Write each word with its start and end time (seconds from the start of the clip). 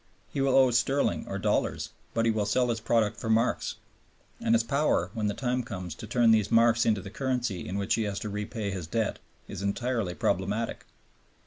He 0.33 0.41
will 0.41 0.55
owe 0.55 0.71
sterling 0.71 1.27
or 1.27 1.37
dollars, 1.37 1.91
but 2.15 2.25
he 2.25 2.31
will 2.31 2.47
sell 2.47 2.69
his 2.69 2.79
product 2.79 3.17
for 3.17 3.29
marks, 3.29 3.75
and 4.41 4.55
his 4.55 4.63
power, 4.63 5.11
when 5.13 5.27
the 5.27 5.35
time 5.35 5.61
comes, 5.61 5.93
to 5.93 6.07
turn 6.07 6.31
these 6.31 6.49
marks 6.49 6.87
into 6.87 7.01
the 7.01 7.11
currency 7.11 7.67
in 7.69 7.77
which 7.77 7.93
he 7.93 8.03
has 8.05 8.17
to 8.21 8.29
repay 8.29 8.71
his 8.71 8.87
debt 8.87 9.19
is 9.47 9.61
entirely 9.61 10.15
problematic. 10.15 10.87